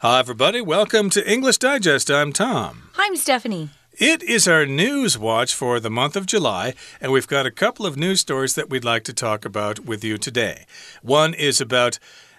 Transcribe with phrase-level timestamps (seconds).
[0.00, 0.60] Hi, everybody.
[0.60, 2.08] Welcome to English Digest.
[2.08, 2.90] I'm Tom.
[2.96, 3.70] I'm Stephanie.
[3.94, 7.84] It is our news watch for the month of July, and we've got a couple
[7.84, 10.66] of news stories that we'd like to talk about with you today.
[11.02, 11.98] One is about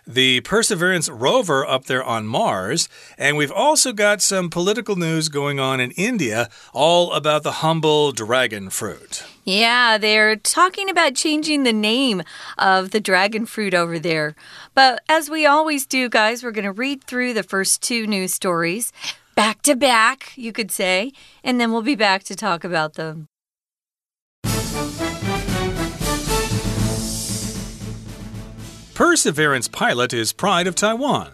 [0.10, 2.90] the Perseverance rover up there on Mars.
[3.18, 8.12] And we've also got some political news going on in India, all about the humble
[8.12, 9.23] dragon fruit.
[9.45, 12.23] Yeah, they're talking about changing the name
[12.58, 14.36] of the dragon fruit over there.
[14.73, 18.34] But as we always do, guys, we're going to read through the first two news
[18.34, 18.91] stories
[19.35, 21.12] back to back, you could say,
[21.44, 23.27] and then we'll be back to talk about them.
[28.99, 31.31] Perseverance pilot is pride of Taiwan.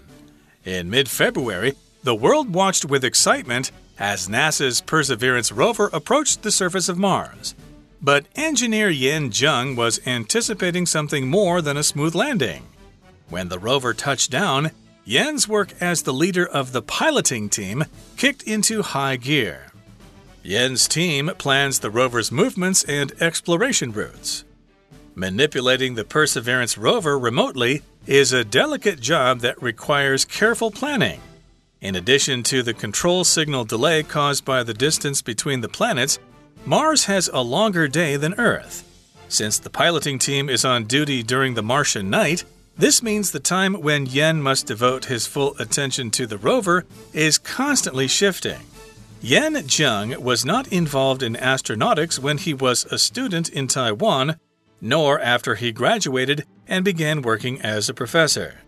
[0.66, 1.74] In mid February,
[2.04, 7.56] the world watched with excitement as NASA's Perseverance rover approached the surface of Mars.
[8.00, 12.68] But engineer Yan Zheng was anticipating something more than a smooth landing.
[13.30, 14.70] When the rover touched down,
[15.04, 19.72] Yan's work as the leader of the piloting team kicked into high gear.
[20.44, 24.46] Yan's team plans the rover's movements and exploration routes.
[25.18, 31.22] Manipulating the Perseverance rover remotely is a delicate job that requires careful planning.
[31.80, 36.20] In addition to the control signal delay caused by the distance between the planets,
[36.66, 38.84] Mars has a longer day than Earth.
[39.30, 42.44] Since the piloting team is on duty during the Martian night,
[42.78, 47.38] this means the time when Yan must devote his full attention to the rover is
[47.38, 48.60] constantly shifting.
[49.22, 54.36] Yan Zheng was not involved in astronautics when he was a student in Taiwan
[54.82, 58.60] nor after he graduated and began working as a professor.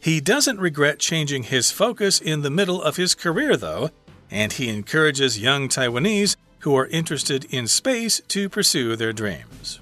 [0.00, 3.90] He doesn't regret changing his focus in the middle of his career, though,
[4.30, 9.80] and he encourages young Taiwanese who are interested in space to pursue their dreams.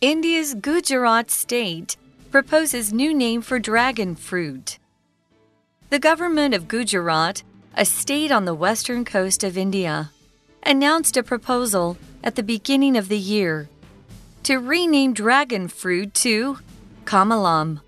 [0.00, 1.96] India's Gujarat state
[2.30, 4.78] proposes new name for dragon fruit.
[5.90, 7.42] The government of Gujarat,
[7.76, 10.12] a state on the western coast of India,
[10.62, 13.68] announced a proposal at the beginning of the year
[14.42, 16.58] to rename dragon fruit to
[17.04, 17.80] Kamalam.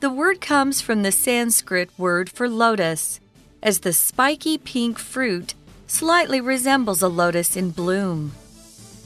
[0.00, 3.20] The word comes from the Sanskrit word for lotus,
[3.62, 5.54] as the spiky pink fruit
[5.86, 8.32] slightly resembles a lotus in bloom.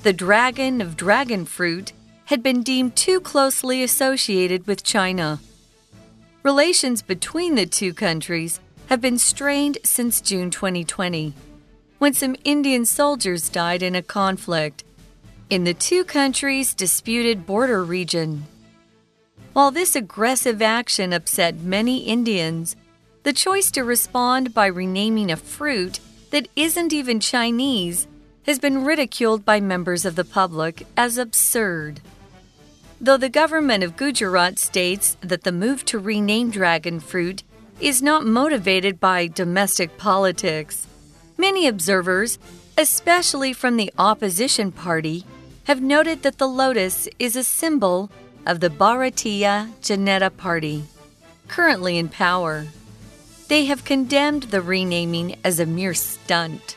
[0.02, 1.92] The dragon of dragon fruit
[2.26, 5.40] had been deemed too closely associated with China.
[6.42, 11.32] Relations between the two countries have been strained since June 2020,
[11.98, 14.84] when some Indian soldiers died in a conflict
[15.50, 18.44] in the two countries' disputed border region.
[19.52, 22.76] While this aggressive action upset many Indians,
[23.22, 26.00] the choice to respond by renaming a fruit
[26.30, 28.06] that isn't even Chinese
[28.46, 32.00] has been ridiculed by members of the public as absurd.
[33.00, 37.42] Though the government of Gujarat states that the move to rename dragon fruit
[37.80, 40.86] is not motivated by domestic politics,
[41.36, 42.38] many observers,
[42.76, 45.24] especially from the opposition party,
[45.64, 48.10] have noted that the lotus is a symbol
[48.46, 50.84] of the Bharatiya Janata Party,
[51.48, 52.66] currently in power.
[53.48, 56.76] They have condemned the renaming as a mere stunt.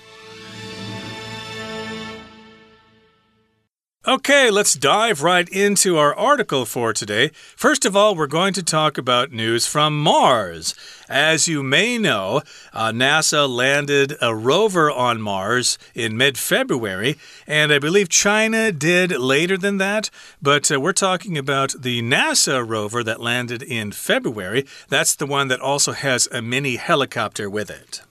[4.07, 7.27] Okay, let's dive right into our article for today.
[7.57, 10.73] First of all, we're going to talk about news from Mars.
[11.09, 12.41] As you may know,
[12.71, 19.11] uh, NASA landed a rover on Mars in mid February, and I believe China did
[19.11, 20.09] later than that.
[20.41, 24.65] But uh, we're talking about the NASA rover that landed in February.
[24.87, 28.03] That's the one that also has a mini helicopter with it.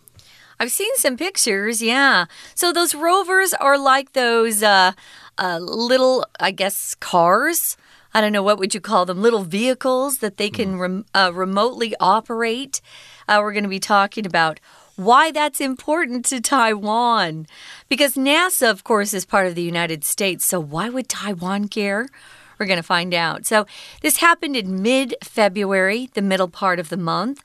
[0.59, 2.27] I've seen some pictures, yeah.
[2.55, 4.63] So those rovers are like those.
[4.63, 4.93] Uh,
[5.39, 7.77] uh, little, I guess, cars.
[8.15, 10.81] I don't know what would you call them, little vehicles that they can hmm.
[10.81, 12.81] rem uh, remotely operate.
[13.29, 14.61] Uh, we're going to be talking about
[14.97, 17.47] why that's important to Taiwan.
[17.89, 20.47] Because NASA, of course, is part of the United States.
[20.47, 22.09] So why would Taiwan care?
[22.59, 23.45] We're going to find out.
[23.45, 23.67] So
[24.01, 27.43] this happened in mid February, the middle part of the month.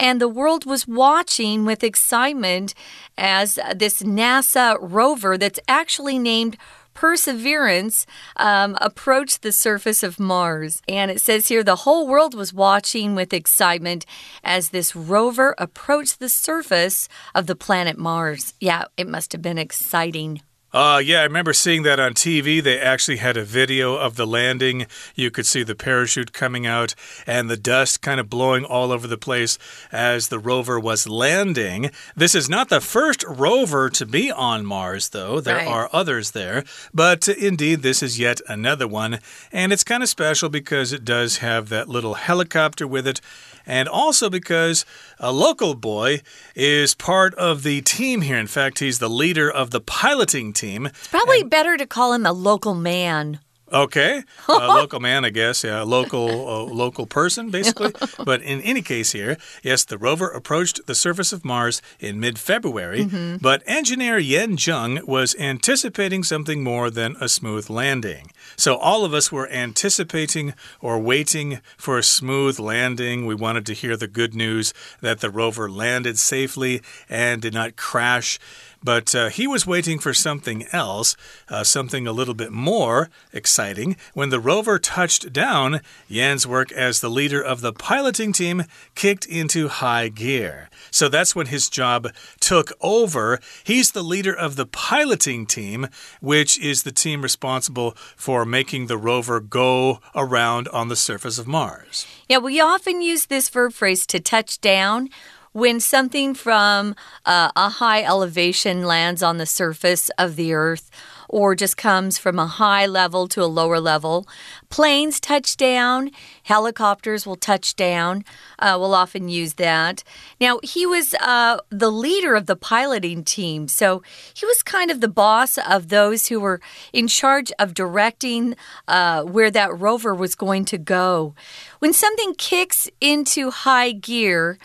[0.00, 2.72] And the world was watching with excitement
[3.18, 6.56] as this NASA rover that's actually named
[6.98, 10.82] Perseverance um, approached the surface of Mars.
[10.88, 14.04] And it says here the whole world was watching with excitement
[14.42, 18.52] as this rover approached the surface of the planet Mars.
[18.58, 20.42] Yeah, it must have been exciting.
[20.70, 22.62] Uh, yeah, I remember seeing that on TV.
[22.62, 24.86] They actually had a video of the landing.
[25.14, 26.94] You could see the parachute coming out
[27.26, 29.58] and the dust kind of blowing all over the place
[29.90, 31.90] as the rover was landing.
[32.14, 35.40] This is not the first rover to be on Mars, though.
[35.40, 35.66] There right.
[35.66, 36.64] are others there.
[36.92, 39.20] But indeed, this is yet another one.
[39.50, 43.22] And it's kind of special because it does have that little helicopter with it
[43.68, 44.84] and also because
[45.20, 46.22] a local boy
[46.56, 48.38] is part of the team here.
[48.38, 50.86] In fact, he's the leader of the piloting team.
[50.86, 53.38] It's probably and better to call him a local man.
[53.72, 55.64] Okay, a local man, I guess.
[55.64, 57.92] Yeah, a local uh, local person, basically.
[58.24, 63.04] but in any case, here, yes, the rover approached the surface of Mars in mid-February.
[63.04, 63.40] Mm -hmm.
[63.40, 68.30] But engineer Yan Zheng was anticipating something more than a smooth landing.
[68.56, 73.26] So all of us were anticipating or waiting for a smooth landing.
[73.26, 77.76] We wanted to hear the good news that the rover landed safely and did not
[77.76, 78.38] crash.
[78.82, 81.16] But uh, he was waiting for something else,
[81.48, 83.96] uh, something a little bit more exciting.
[84.14, 88.64] When the rover touched down, Yan's work as the leader of the piloting team
[88.94, 90.70] kicked into high gear.
[90.90, 92.08] So that's when his job
[92.40, 93.40] took over.
[93.64, 95.88] He's the leader of the piloting team,
[96.20, 101.46] which is the team responsible for making the rover go around on the surface of
[101.46, 102.06] Mars.
[102.28, 105.08] Yeah, we often use this verb phrase to touch down
[105.58, 106.94] when something from
[107.26, 110.90] uh, a high elevation lands on the surface of the earth
[111.28, 114.26] or just comes from a high level to a lower level.
[114.70, 116.10] Planes touch down,
[116.44, 118.24] helicopters will touch down.
[118.58, 120.02] Uh, we'll often use that.
[120.40, 124.02] Now, he was uh, the leader of the piloting team, so
[124.32, 126.60] he was kind of the boss of those who were
[126.92, 128.56] in charge of directing
[128.86, 131.34] uh, where that rover was going to go.
[131.78, 134.58] When something kicks into high gear,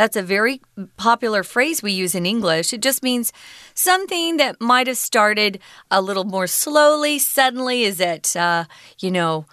[0.00, 0.62] that's a very
[0.96, 2.72] popular phrase we use in English.
[2.72, 3.34] It just means
[3.74, 5.60] something that might have started
[5.90, 8.64] a little more slowly, suddenly is at, uh,
[8.98, 9.44] you know,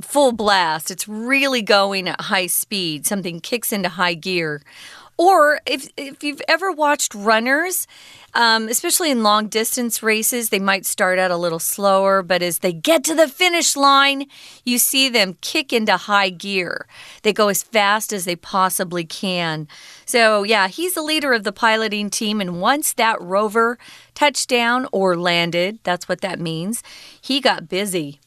[0.00, 0.90] full blast.
[0.90, 3.06] It's really going at high speed.
[3.06, 4.62] Something kicks into high gear.
[5.22, 7.86] Or if, if you've ever watched runners,
[8.34, 12.58] um, especially in long distance races, they might start out a little slower, but as
[12.58, 14.26] they get to the finish line,
[14.64, 16.88] you see them kick into high gear.
[17.22, 19.68] They go as fast as they possibly can.
[20.06, 23.78] So, yeah, he's the leader of the piloting team, and once that rover
[24.14, 26.82] touched down or landed, that's what that means,
[27.20, 28.18] he got busy.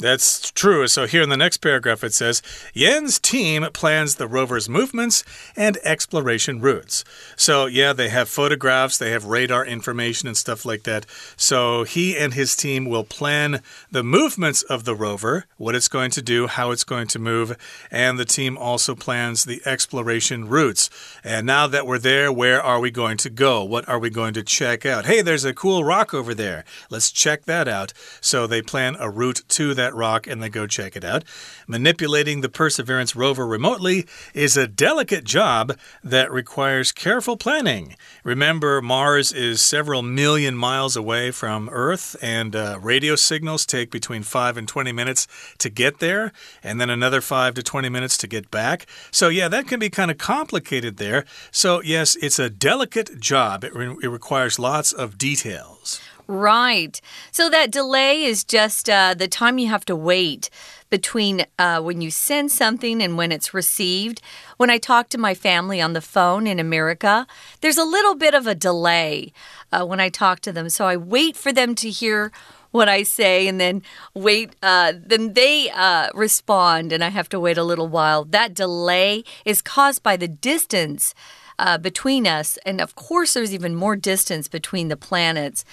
[0.00, 0.86] That's true.
[0.86, 2.40] So here in the next paragraph it says
[2.72, 5.24] Yan's team plans the rover's movements
[5.56, 7.04] and exploration routes.
[7.36, 11.04] So, yeah, they have photographs, they have radar information and stuff like that.
[11.36, 13.60] So, he and his team will plan
[13.90, 17.56] the movements of the rover, what it's going to do, how it's going to move,
[17.90, 20.90] and the team also plans the exploration routes.
[21.24, 23.64] And now that we're there, where are we going to go?
[23.64, 25.06] What are we going to check out?
[25.06, 26.64] Hey, there's a cool rock over there.
[26.88, 27.92] Let's check that out.
[28.20, 31.24] So, they plan a route to that that rock and then go check it out.
[31.66, 37.96] Manipulating the Perseverance rover remotely is a delicate job that requires careful planning.
[38.22, 44.22] Remember, Mars is several million miles away from Earth, and uh, radio signals take between
[44.22, 45.26] 5 and 20 minutes
[45.58, 46.32] to get there,
[46.62, 48.86] and then another 5 to 20 minutes to get back.
[49.10, 51.24] So, yeah, that can be kind of complicated there.
[51.50, 56.00] So, yes, it's a delicate job, it, re it requires lots of details.
[56.30, 57.00] Right.
[57.32, 60.50] So that delay is just uh, the time you have to wait
[60.90, 64.20] between uh, when you send something and when it's received.
[64.58, 67.26] When I talk to my family on the phone in America,
[67.62, 69.32] there's a little bit of a delay
[69.72, 70.68] uh, when I talk to them.
[70.68, 72.30] So I wait for them to hear
[72.72, 73.80] what I say and then
[74.12, 78.26] wait, uh, then they uh, respond, and I have to wait a little while.
[78.26, 81.14] That delay is caused by the distance
[81.58, 82.58] uh, between us.
[82.66, 85.64] And of course, there's even more distance between the planets.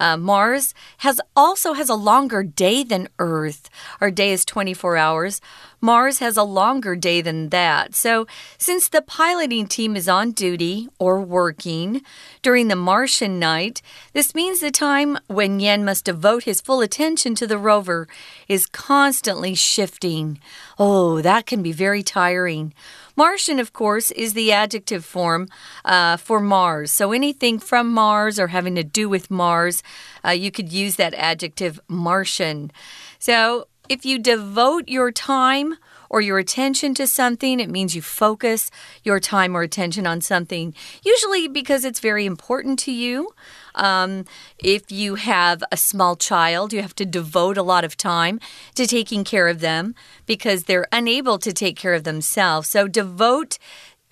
[0.00, 3.68] Uh, Mars has also has a longer day than Earth.
[4.00, 5.40] Our day is 24 hours.
[5.82, 7.94] Mars has a longer day than that.
[7.94, 8.26] So,
[8.58, 12.02] since the piloting team is on duty or working
[12.42, 17.34] during the Martian night, this means the time when Yan must devote his full attention
[17.36, 18.08] to the rover
[18.48, 20.38] is constantly shifting.
[20.78, 22.74] Oh, that can be very tiring.
[23.16, 25.48] Martian, of course, is the adjective form
[25.84, 26.90] uh, for Mars.
[26.90, 29.82] So anything from Mars or having to do with Mars,
[30.24, 32.70] uh, you could use that adjective Martian.
[33.18, 35.76] So if you devote your time
[36.10, 38.70] or your attention to something, it means you focus
[39.04, 43.32] your time or attention on something, usually because it's very important to you.
[43.76, 44.24] Um,
[44.58, 48.40] if you have a small child, you have to devote a lot of time
[48.74, 49.94] to taking care of them
[50.26, 52.68] because they're unable to take care of themselves.
[52.68, 53.58] So, devote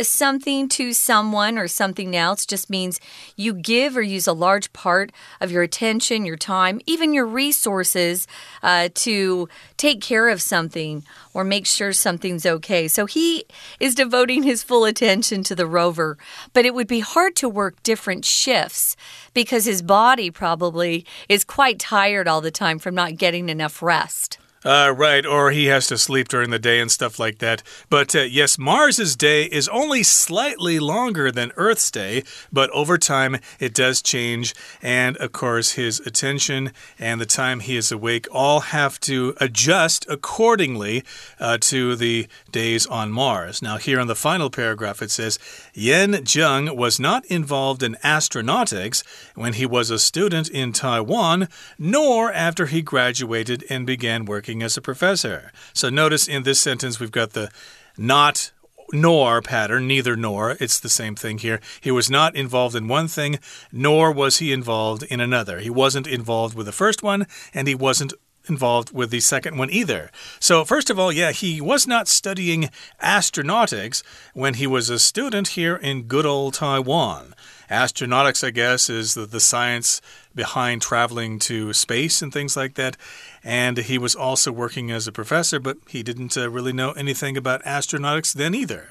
[0.01, 3.01] something to someone or something else just means
[3.37, 8.27] you give or use a large part of your attention, your time, even your resources
[8.63, 12.89] uh, to take care of something or make sure something's okay.
[12.89, 13.45] So he
[13.81, 16.17] is devoting his full attention to the rover,
[16.53, 18.97] but it would be hard to work different shifts
[19.35, 24.39] because his body probably is quite tired all the time from not getting enough rest.
[24.65, 27.63] Uh, right, or he has to sleep during the day and stuff like that.
[27.89, 33.37] But uh, yes, Mars's day is only slightly longer than Earth's day, but over time
[33.61, 34.55] it does change.
[34.83, 40.05] And of course, his attention and the time he is awake all have to adjust
[40.09, 41.05] accordingly
[41.39, 43.63] uh, to the days on Mars.
[43.63, 45.39] Now, here in the final paragraph, it says
[45.73, 49.05] Yan Zheng was not involved in astronautics
[49.37, 51.49] when he was a student in Taiwan,
[51.79, 55.53] nor after he graduated and began working working as a professor.
[55.75, 57.51] So notice in this sentence we've got the
[57.99, 58.51] not
[58.95, 60.57] nor pattern, neither nor.
[60.59, 61.61] It's the same thing here.
[61.83, 63.39] He was not involved in one thing,
[63.71, 65.59] nor was he involved in another.
[65.59, 68.15] He wasn't involved with the first one, and he wasn't
[68.49, 70.11] involved with the second one either.
[70.41, 72.71] So, first of all, yeah, he was not studying
[73.03, 74.03] astronautics
[74.33, 77.35] when he was a student here in good old Taiwan.
[77.71, 80.01] Astronautics, I guess, is the, the science
[80.35, 82.97] behind traveling to space and things like that.
[83.45, 87.37] And he was also working as a professor, but he didn't uh, really know anything
[87.37, 88.89] about astronautics then either.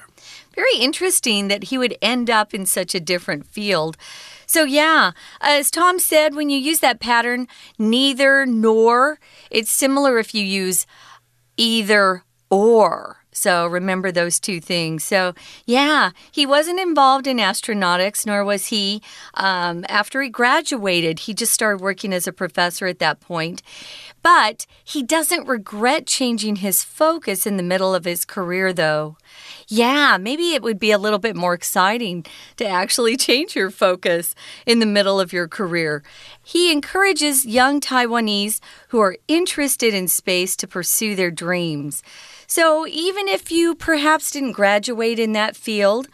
[0.54, 3.96] Very interesting that he would end up in such a different field.
[4.46, 9.18] So, yeah, as Tom said, when you use that pattern, neither nor,
[9.50, 10.86] it's similar if you use
[11.56, 13.17] either or.
[13.38, 15.04] So remember those two things.
[15.04, 19.02] So, yeah, he wasn't involved in astronautics, nor was he.
[19.34, 23.62] Um, after he graduated, he just started working as a professor at that point.
[24.22, 29.16] But he doesn't regret changing his focus in the middle of his career, though.
[29.68, 32.24] Yeah, maybe it would be a little bit more exciting
[32.56, 34.34] to actually change your focus
[34.66, 36.02] in the middle of your career.
[36.42, 42.02] He encourages young Taiwanese who are interested in space to pursue their dreams.
[42.50, 46.08] So even if you perhaps didn't graduate in that field,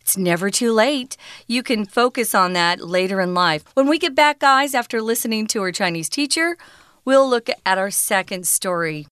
[0.00, 1.16] it's never too late.
[1.46, 3.64] You can focus on that later in life.
[3.74, 6.56] When we get back, guys, after listening to our Chinese teacher,
[7.04, 9.06] we'll look at our second story.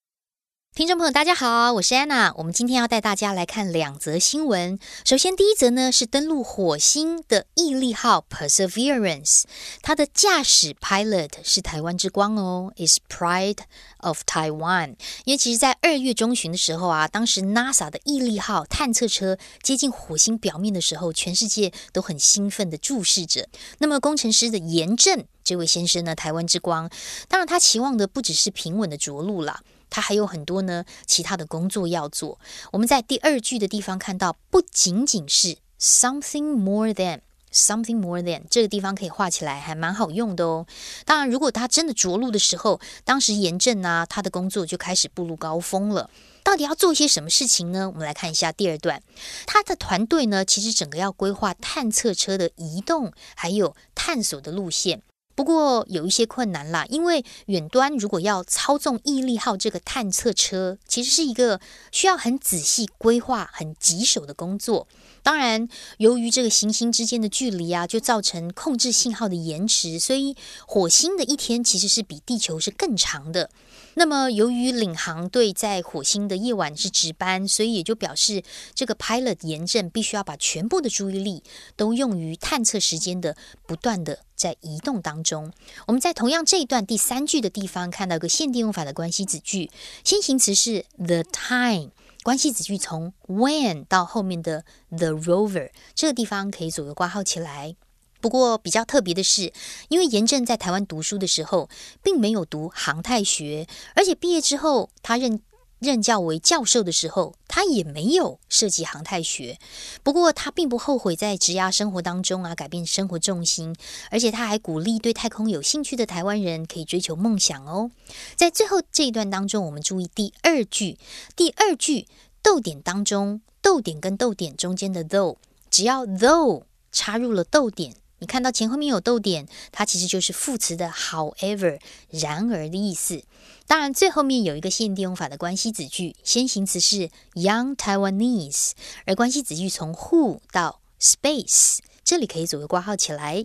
[0.74, 2.34] 听众朋友，大家好，我是安娜。
[2.36, 4.76] 我们今天要带大家来看两则新闻。
[5.04, 9.44] 首先，第一则呢是登陆火星的毅力号 Perseverance，
[9.82, 13.58] 它的驾驶 pilot 是台湾之光哦，is pride
[13.98, 14.96] of Taiwan。
[15.24, 23.48] 因为其实，在二月中旬的时候啊，当时 NASA 的毅力号探测车接近火星表面的时候，全世界都很兴奋的注视着。
[23.78, 26.90] 那么，工程师的严正这位先生呢，台湾之光，
[27.28, 29.60] 当然他期望的不只是平稳的着陆了。
[29.94, 32.40] 他还有很多呢，其他的工作要做。
[32.72, 37.20] 我们在第二句的地方看到，不仅仅是 something more than
[37.52, 40.66] something more than 这个地方可以画起来，还蛮好用的哦。
[41.04, 46.10] 当然，如果他真的着陆的时候，当时严正啊，他的工作就开始步入高峰了。
[46.42, 47.88] 到底要做些什么事情呢？
[47.88, 49.00] 我们来看一下第二段，
[49.46, 55.02] 他的团队呢，其实整个要规划探测车的移动，还有探索的路线。
[55.34, 61.60] 不过有一些困难啦，因为远端如果要操纵毅力号这个探测车，其实是一个
[61.90, 64.86] 需要很仔细规划、很棘手的工作。
[65.22, 70.36] 当然，由于这个行星之间的距离啊，就造成控制信号的延迟，所以
[70.66, 73.50] 火星的一天其实是比地球是更长的。
[73.96, 78.42] 那么，由于领航队在火星的夜晚是值班，所以也就表示
[78.74, 81.42] 这个 pilot 严正必须要把全部的注意力
[81.76, 83.36] 都用于探测时间的
[83.66, 85.52] 不断的在移动当中。
[85.86, 89.70] 我们在同样这一段第三句的地方看到一个限定用法的关系子句，
[90.02, 91.90] 先行词是 the time，
[92.24, 97.76] 关系子句从 when 到后面的 the rover 这个地方可以左右挂号起来。
[98.24, 99.52] 不过比较特别的是，
[99.90, 101.68] 因为严正在台湾读书的时候，
[102.02, 105.42] 并没有读航太学，而且毕业之后，他任
[105.78, 109.58] 任教为教授的时候，他也没有涉及航太学。
[110.02, 113.76] 不过他并不后悔在职涯生活当中啊改变生活重心，
[114.10, 117.90] 而且他还鼓励对太空有兴趣的台湾人可以追求梦想哦。
[118.36, 120.96] 在最后这一段当中，我们注意第二句，
[121.36, 122.08] 第二句
[122.42, 125.36] 逗点当中，逗点跟逗点中间的 though，
[125.68, 127.94] 只要 though 插入了逗点。
[128.24, 131.78] 你看到前后面有逗点，它其实就是副词的 however
[132.08, 133.22] 然而的意思。
[133.66, 138.70] 当然，最后面有一个限定用法的关系子句，先行词是 young Taiwanese，
[139.04, 143.44] 而关系子句从 who 到 space，这里可以左右挂号起来。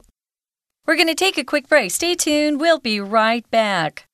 [0.85, 1.89] We're gonna take a quick break.
[1.91, 2.55] Stay tuned.
[2.55, 4.08] We'll be right back.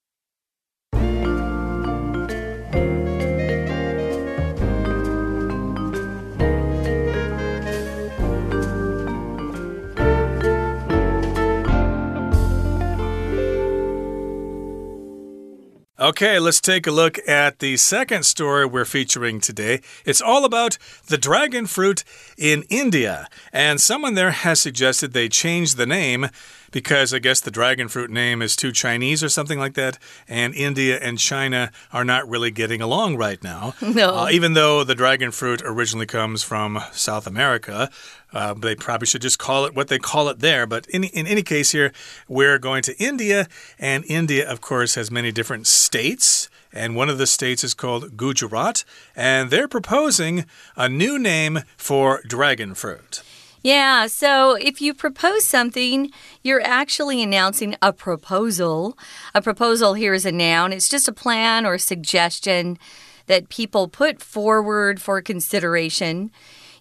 [15.98, 19.80] Okay, let's take a look at the second story we're featuring today.
[20.04, 20.76] It's all about
[21.06, 22.04] the dragon fruit
[22.36, 23.28] in India.
[23.50, 26.28] And someone there has suggested they change the name
[26.70, 29.98] because I guess the dragon fruit name is too Chinese or something like that.
[30.28, 33.72] And India and China are not really getting along right now.
[33.96, 34.14] No.
[34.14, 37.88] Uh, even though the dragon fruit originally comes from South America,
[38.36, 40.66] uh, they probably should just call it what they call it there.
[40.66, 41.92] But in, in any case, here,
[42.28, 46.48] we're going to India, and India, of course, has many different states.
[46.72, 50.44] And one of the states is called Gujarat, and they're proposing
[50.76, 53.22] a new name for dragon fruit.
[53.62, 56.12] Yeah, so if you propose something,
[56.42, 58.96] you're actually announcing a proposal.
[59.34, 62.78] A proposal here is a noun, it's just a plan or a suggestion
[63.26, 66.30] that people put forward for consideration.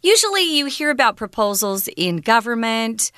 [0.06, 3.12] Usually, you hear about proposals in government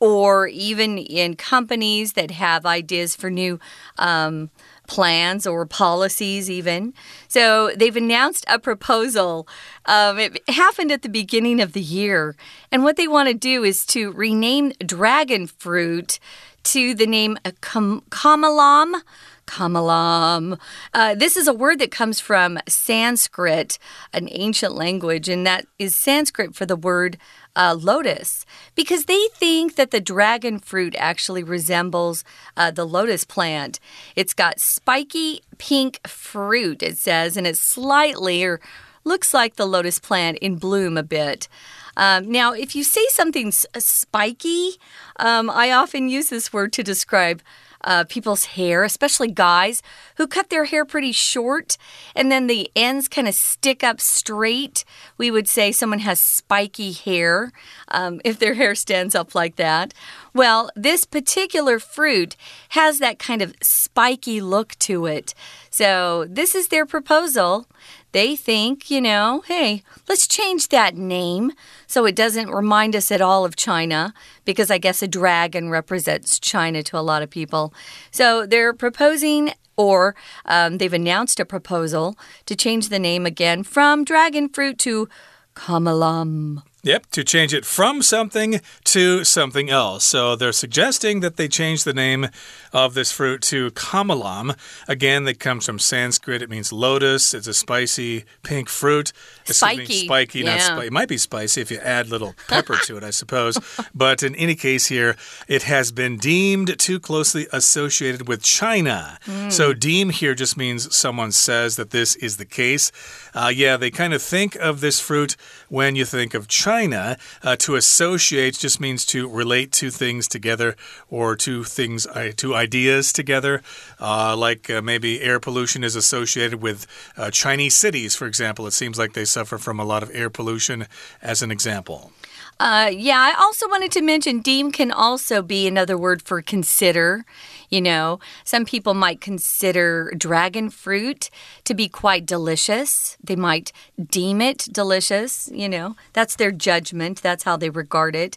[0.00, 3.60] or even in companies that have ideas for new
[3.98, 4.48] um,
[4.86, 6.94] plans or policies, even.
[7.28, 9.46] So they've announced a proposal.
[9.84, 12.34] Um, it happened at the beginning of the year.
[12.72, 16.18] And what they want to do is to rename dragon fruit
[16.62, 19.02] to the name Kamalam.
[19.50, 20.58] Kamalam.
[20.94, 23.78] Uh, this is a word that comes from Sanskrit,
[24.12, 27.18] an ancient language, and that is Sanskrit for the word
[27.56, 32.22] uh, lotus because they think that the dragon fruit actually resembles
[32.56, 33.80] uh, the lotus plant.
[34.14, 38.60] It's got spiky pink fruit, it says, and it's slightly or
[39.02, 41.48] looks like the lotus plant in bloom a bit.
[41.96, 44.74] Um, now, if you say something spiky,
[45.16, 47.42] um, I often use this word to describe
[47.84, 49.82] uh, people's hair, especially guys
[50.16, 51.76] who cut their hair pretty short
[52.14, 54.84] and then the ends kind of stick up straight.
[55.18, 57.52] We would say someone has spiky hair
[57.88, 59.94] um, if their hair stands up like that.
[60.34, 62.36] Well, this particular fruit
[62.70, 65.34] has that kind of spiky look to it.
[65.70, 67.66] So, this is their proposal.
[68.12, 71.52] They think, you know, hey, let's change that name
[71.86, 74.12] so it doesn't remind us at all of China,
[74.44, 77.72] because I guess a dragon represents China to a lot of people.
[78.10, 80.14] So they're proposing or
[80.44, 85.08] um, they've announced a proposal to change the name again from dragon fruit to
[85.54, 86.62] Kamalam.
[86.82, 90.04] Yep, to change it from something to something else.
[90.04, 92.28] So they're suggesting that they change the name
[92.72, 94.56] of this fruit to kamalam.
[94.88, 96.40] Again, that comes from Sanskrit.
[96.40, 97.34] It means lotus.
[97.34, 99.12] It's a spicy pink fruit.
[99.44, 100.06] Spiky.
[100.06, 100.52] Spiky, yeah.
[100.52, 100.86] not spicy.
[100.86, 103.58] It might be spicy if you add little pepper to it, I suppose.
[103.94, 105.16] But in any case, here,
[105.48, 109.18] it has been deemed too closely associated with China.
[109.26, 109.52] Mm.
[109.52, 112.92] So deem here just means someone says that this is the case.
[113.34, 115.36] Uh, yeah, they kind of think of this fruit
[115.68, 116.69] when you think of China.
[116.70, 120.76] Uh, to associate just means to relate two things together
[121.08, 123.60] or two things, uh, two ideas together.
[123.98, 128.68] Uh, like uh, maybe air pollution is associated with uh, Chinese cities, for example.
[128.68, 130.86] It seems like they suffer from a lot of air pollution,
[131.20, 132.12] as an example.
[132.60, 137.24] Uh, yeah, I also wanted to mention deem can also be another word for consider.
[137.70, 141.30] You know, some people might consider dragon fruit
[141.64, 143.16] to be quite delicious.
[143.24, 145.48] They might deem it delicious.
[145.50, 148.36] You know, that's their judgment, that's how they regard it.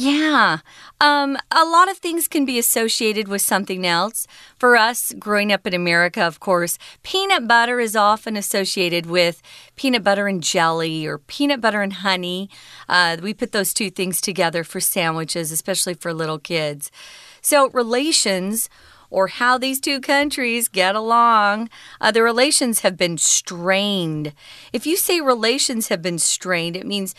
[0.00, 0.58] Yeah.
[1.00, 4.28] Um, a lot of things can be associated with something else.
[4.56, 9.42] For us, growing up in America, of course, peanut butter is often associated with
[9.74, 12.48] peanut butter and jelly or peanut butter and honey.
[12.88, 16.92] Uh, we put those two things together for sandwiches, especially for little kids.
[17.40, 18.70] So, relations
[19.10, 21.70] or how these two countries get along.
[22.00, 24.32] Uh, the relations have been strained.
[24.72, 27.14] If you say relations have been strained, it means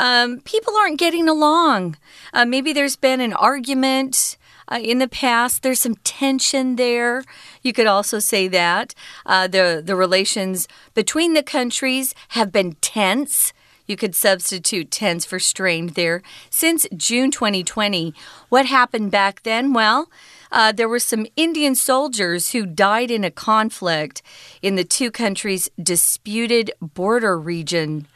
[0.00, 1.98] um, people aren't getting along.
[2.32, 4.38] Uh, maybe there's been an argument.
[4.66, 7.22] Uh, in the past, there's some tension there.
[7.62, 8.94] You could also say that
[9.26, 13.52] uh, the the relations between the countries have been tense.
[13.86, 16.22] You could substitute tense for strained there.
[16.48, 18.14] Since June 2020,
[18.48, 19.74] what happened back then?
[19.74, 20.08] Well,
[20.50, 24.22] uh, there were some Indian soldiers who died in a conflict
[24.62, 28.06] in the two countries' disputed border region.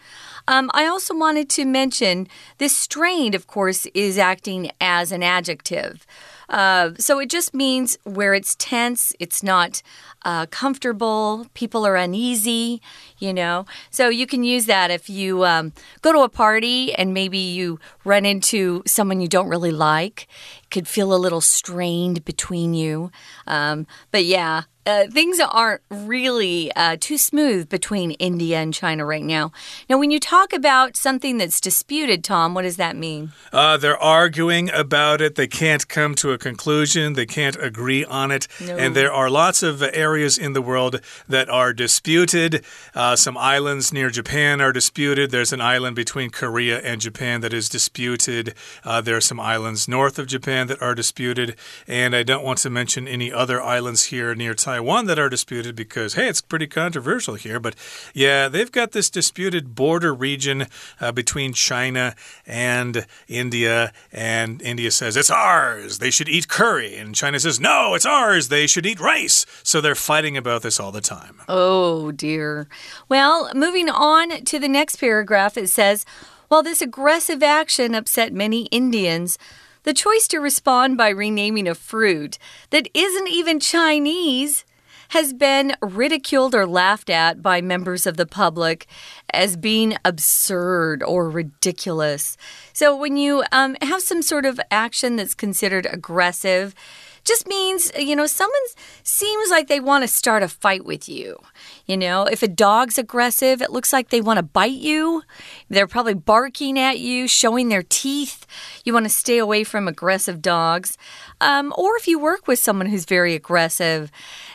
[0.46, 2.28] Um, I also wanted to mention
[2.58, 6.06] this strained, of course, is acting as an adjective.
[6.48, 9.82] Uh, so it just means where it's tense, it's not
[10.24, 12.82] uh, comfortable, people are uneasy,
[13.18, 13.64] you know.
[13.90, 17.78] So you can use that if you um, go to a party and maybe you
[18.04, 20.28] run into someone you don't really like.
[20.62, 23.10] It could feel a little strained between you.
[23.46, 29.22] Um, but yeah, uh, things aren't really uh, too smooth between India and China right
[29.22, 29.50] now.
[29.88, 33.32] Now, when you talk about something that's disputed, Tom, what does that mean?
[33.52, 35.36] Uh, they're arguing about it.
[35.36, 37.14] They can't come to a conclusion.
[37.14, 38.46] They can't agree on it.
[38.60, 38.76] No.
[38.76, 42.64] And there are lots of areas in the world that are disputed.
[42.94, 45.30] Uh, some islands near Japan are disputed.
[45.30, 48.54] There's an island between Korea and Japan that is disputed.
[48.84, 51.56] Uh, there are some islands north of Japan that are disputed.
[51.88, 55.28] And I don't want to mention any other islands here near Taiwan Taiwan that are
[55.28, 57.60] disputed because, hey, it's pretty controversial here.
[57.60, 57.76] But
[58.12, 60.66] yeah, they've got this disputed border region
[61.00, 63.92] uh, between China and India.
[64.10, 65.98] And India says, it's ours.
[65.98, 66.96] They should eat curry.
[66.96, 68.48] And China says, no, it's ours.
[68.48, 69.46] They should eat rice.
[69.62, 71.40] So they're fighting about this all the time.
[71.48, 72.66] Oh, dear.
[73.08, 76.04] Well, moving on to the next paragraph, it says,
[76.48, 79.38] while this aggressive action upset many Indians,
[79.84, 82.38] the choice to respond by renaming a fruit
[82.70, 84.64] that isn't even Chinese
[85.10, 88.86] has been ridiculed or laughed at by members of the public
[89.32, 92.36] as being absurd or ridiculous.
[92.72, 96.74] So, when you um, have some sort of action that's considered aggressive,
[97.24, 98.54] just means, you know, someone
[99.02, 101.38] seems like they want to start a fight with you.
[101.86, 105.22] You know, if a dog's aggressive, it looks like they want to bite you.
[105.68, 108.46] They're probably barking at you, showing their teeth.
[108.84, 110.98] You want to stay away from aggressive dogs.
[111.40, 114.10] Um, or if you work with someone who's very aggressive,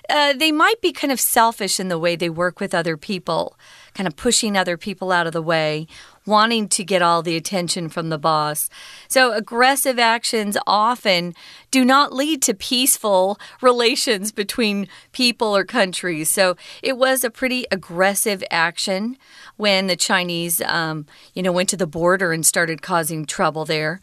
[0.09, 3.57] uh, they might be kind of selfish in the way they work with other people,
[3.93, 5.87] kind of pushing other people out of the way
[6.29, 8.69] wanting to get all the attention from the boss.
[9.09, 11.33] So, aggressive actions often
[11.71, 16.29] do not lead to peaceful relations between people or countries.
[16.29, 19.17] So, it was a pretty aggressive action
[19.57, 23.99] when the Chinese, um, you know, went to the border and started causing trouble there.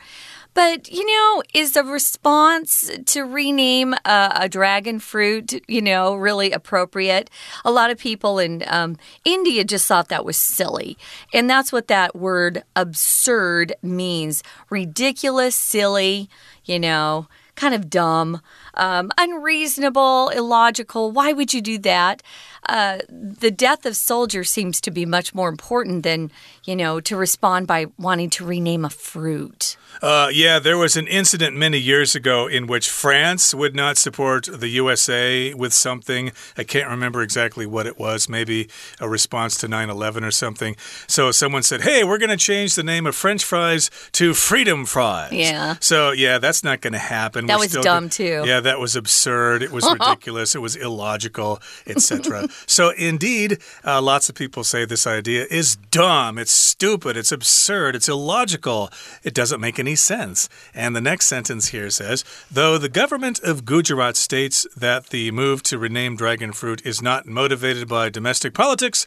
[0.57, 7.29] But, you know, is the response to rename a, dragon fruit, you know, really appropriate?
[7.62, 10.97] A lot of people in um, India just thought that was silly.
[11.35, 16.31] And that's what that word absurd means ridiculous, silly,
[16.64, 18.42] you know kind of dumb,
[18.75, 21.11] um, unreasonable, illogical.
[21.11, 22.23] Why would you do that?
[22.69, 26.31] Uh, the death of soldiers seems to be much more important than,
[26.64, 29.76] you know, to respond by wanting to rename a fruit.
[30.02, 34.48] Uh, yeah, there was an incident many years ago in which France would not support
[34.52, 36.32] the USA with something.
[36.56, 38.68] I can't remember exactly what it was, maybe
[39.00, 40.76] a response to 9 11 or something.
[41.06, 44.85] So someone said, hey, we're going to change the name of French fries to Freedom
[44.85, 45.32] Fries.
[45.32, 45.76] Yeah.
[45.80, 47.46] So, yeah, that's not going to happen.
[47.46, 48.42] That We're was dumb, too.
[48.46, 49.62] Yeah, that was absurd.
[49.62, 50.54] It was ridiculous.
[50.54, 52.48] it was illogical, etc.
[52.66, 56.38] so, indeed, uh, lots of people say this idea is dumb.
[56.38, 57.16] It's stupid.
[57.16, 57.96] It's absurd.
[57.96, 58.90] It's illogical.
[59.22, 60.49] It doesn't make any any sense.
[60.75, 65.62] And the next sentence here says Though the government of Gujarat states that the move
[65.64, 69.07] to rename dragon fruit is not motivated by domestic politics,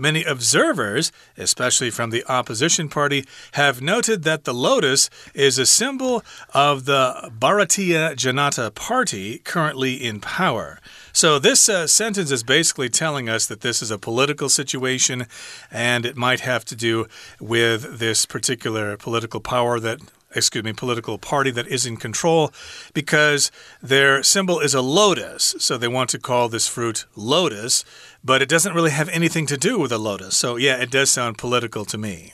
[0.00, 6.24] Many observers, especially from the opposition party, have noted that the lotus is a symbol
[6.54, 10.80] of the Bharatiya Janata Party currently in power.
[11.12, 15.26] So, this uh, sentence is basically telling us that this is a political situation
[15.70, 17.06] and it might have to do
[17.38, 20.00] with this particular political power that
[20.34, 22.52] excuse me, political party that is in control
[22.94, 23.50] because
[23.82, 25.54] their symbol is a lotus.
[25.58, 27.84] So they want to call this fruit lotus,
[28.24, 30.36] but it doesn't really have anything to do with a lotus.
[30.36, 32.32] So, yeah, it does sound political to me.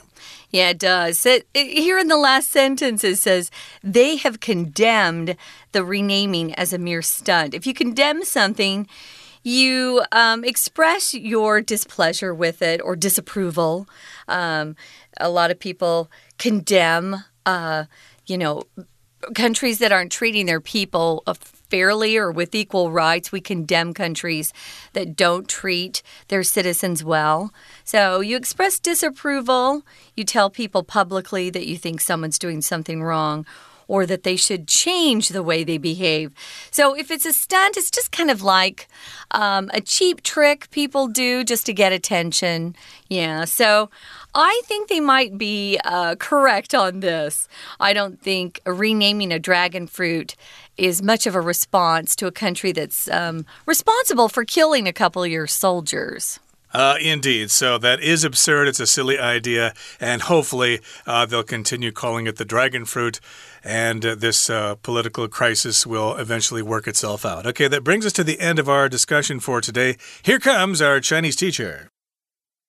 [0.49, 1.25] Yeah, it does.
[1.25, 3.51] It, it, here in the last sentence, it says
[3.83, 5.35] they have condemned
[5.73, 7.53] the renaming as a mere stunt.
[7.53, 8.87] If you condemn something,
[9.43, 13.87] you um, express your displeasure with it or disapproval.
[14.27, 14.75] Um,
[15.19, 17.85] a lot of people condemn uh,
[18.25, 18.63] you know,
[19.33, 21.23] countries that aren't treating their people
[21.69, 23.31] fairly or with equal rights.
[23.31, 24.53] We condemn countries
[24.93, 27.53] that don't treat their citizens well.
[27.83, 29.83] So you express disapproval,
[30.15, 33.45] you tell people publicly that you think someone's doing something wrong
[33.87, 36.31] or that they should change the way they behave.
[36.71, 38.87] So if it's a stunt, it's just kind of like
[39.31, 42.75] um, a cheap trick people do just to get attention.
[43.09, 43.89] Yeah, so
[44.35, 47.47] I think they might be uh, correct on this.
[47.79, 50.35] I don't think renaming a dragon fruit
[50.77, 55.23] is much of a response to a country that's um, responsible for killing a couple
[55.23, 56.39] of your soldiers.
[56.76, 57.50] Uh, indeed.
[57.50, 58.66] So that is absurd.
[58.66, 59.74] It's a silly idea.
[60.00, 63.20] And hopefully uh, they'll continue calling it the dragon fruit.
[63.62, 67.46] And uh, this uh, political crisis will eventually work itself out.
[67.46, 69.98] Okay, that brings us to the end of our discussion for today.
[70.22, 71.88] Here comes our Chinese teacher.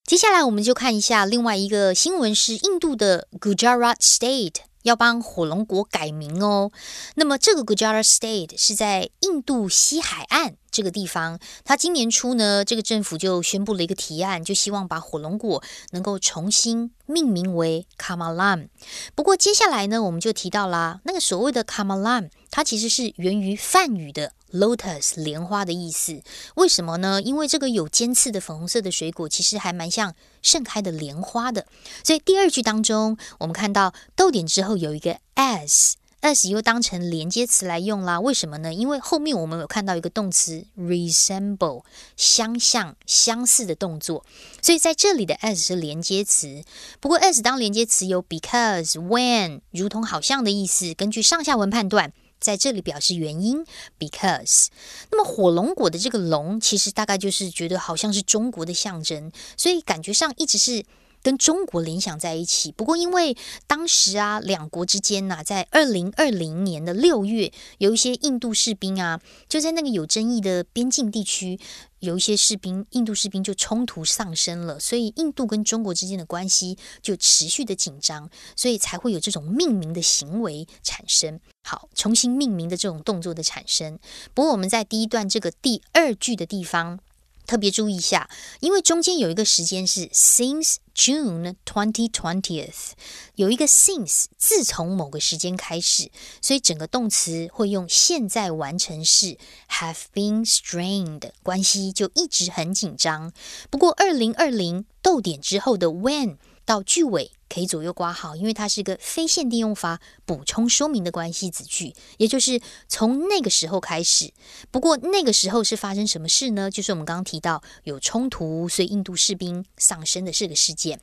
[0.05, 6.73] 接下来我们就看一下另外一个新闻，是印度的 Gujarat State 要帮火龙果改名哦。
[7.15, 10.57] 那么这个 Gujarat State 是在印度西海岸。
[10.78, 15.60] 这个地方，他今年初呢，这个政府就宣布了一个提案，就希望把火龙果
[15.90, 18.68] 能够重新命名为 Kamalam。
[19.16, 26.22] 不过接下来呢，我们就提到啦，那个所谓的 Kamalam，它其实是源于梵语的 lotus 莲花的意思。
[26.54, 27.20] 为什么呢？
[27.20, 31.66] 因为这个有尖刺的粉红色的水果，其实还蛮像盛开的莲花的。
[32.04, 35.96] 所以第二句当中，我们看到逗点之后有一个 s，。
[36.20, 38.74] As 又当成连接词来用啦，为什么呢？
[38.74, 41.84] 因为后面我们有看到一个动词 resemble，
[42.16, 44.24] 相像、相似的动作，
[44.60, 46.64] 所以在这里的 as 是连接词。
[47.00, 50.92] 不过 as 当连接词有 because、when，如同好像的意思。
[50.94, 53.64] 根据上下文判断，在这里表示原因
[53.98, 54.66] because。
[55.12, 60.84] 那么火龙果的这个龙，其实大概就是觉得好像是中国的象征，所以感觉上一直是。
[61.22, 71.58] 跟中国联想在一起，不过因为当时啊，两国之间呐，在二零二零年的六月，有一些印度士兵啊，就在那个有争议的边境地区，
[72.00, 81.40] 有一些士兵，印度士兵就冲突上升了，所以印度跟中国之间的关系就持续的紧张，所以才会有这种命名的行为产生。
[81.62, 83.98] 好，重新命名的这种动作的产生。
[84.32, 87.00] 不过我们在第一段这个第二句的地方。
[87.48, 88.28] 特别注意一下，
[88.60, 92.92] 因为中间有一个时间是 since June twenty twentieth，
[93.36, 96.10] 有一个 since 自从某个时间开始，
[96.42, 99.38] 所以整个动词会用现在完成式
[99.70, 103.32] have been strained，关系就一直很紧张。
[103.70, 106.36] 不过二零二零逗点之后的 when。
[106.68, 114.32] 到句尾可以左右挂号，因为它是个非限定用法补充说明的关系子句，也就是从那个时候开始。
[114.70, 116.70] 不过那个时候是发生什么事呢？
[116.70, 121.00] 就是我们刚刚提到有冲突，所以印度士兵丧生的这个事件。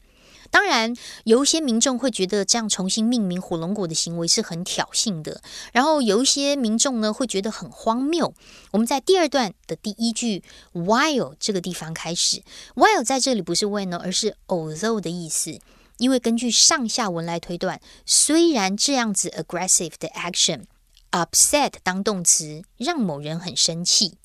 [0.51, 5.41] 当然，有一些民众会觉得这样重新命名火龙果的行为是很挑衅的，
[5.73, 8.31] 然后有一些民众呢会觉得很荒谬。
[8.69, 12.43] 我们在第二段的第一句 while 这个地方开始
[12.75, 15.59] ，while 在这里不是 when 而是 although 的意思，
[15.97, 20.63] 因为根据上下文来推断，虽然这样子 aggressive 的 action
[21.11, 24.17] upset 当动词让某人很生气。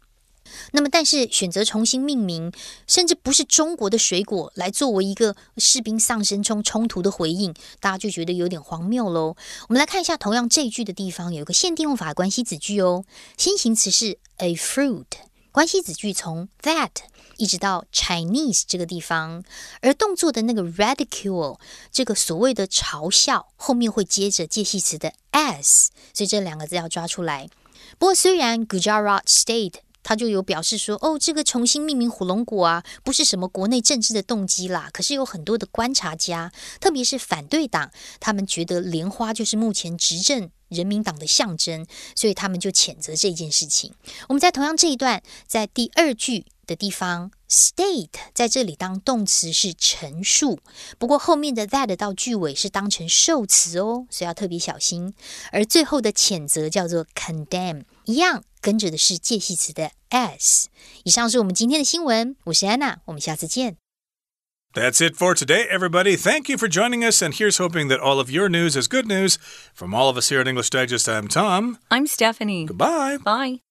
[0.72, 2.50] 那么，但是选择重新命名，
[2.88, 9.36] 甚至不是中国的水果来作为一个士兵丧生中冲突的回应，大家就觉得有点荒谬喽。
[9.68, 13.04] 我们来看一下，同样这一句的地方有一个限定用法关系子句哦，
[13.36, 15.06] 先行词是 a fruit，
[15.52, 16.90] 关系子句从 that
[17.40, 19.42] 一直到 Chinese 这个地方，
[19.80, 21.58] 而动作的那个 ridicule
[21.90, 27.48] 这个所谓的嘲笑后面会接着介系词的 as，所以这两个字要抓出来。
[27.98, 34.90] 不过，虽然 Gujarat State 他就有表示说，哦，这个重新命名火龙果啊，不是什么国内政治的动机啦。
[34.92, 43.92] 可是有很多的观察家，特别是反对党，他们觉得莲花就是目前执政人民党的象征，所以他们就谴责这件事情。
[44.28, 50.60] 我们在同样这一段，在第二句的地方，state 在这里当动词是陈述，
[50.98, 55.12] 不过后面的 that 到句尾是当成受词哦，所以要特别小心。
[55.50, 58.44] 而最后的谴责叫做 condemn，一样。
[58.62, 60.66] 跟着的是介系词的 as。
[61.04, 63.78] 以上是我们今天的新闻，我是安娜，我们下次见。
[64.74, 66.14] That's it for today, everybody.
[66.14, 69.06] Thank you for joining us, and here's hoping that all of your news is good
[69.06, 69.36] news.
[69.74, 71.78] From all of us here at English Digest, I'm Tom.
[71.90, 72.66] I'm Stephanie.
[72.66, 73.16] Goodbye.
[73.16, 73.69] Bye.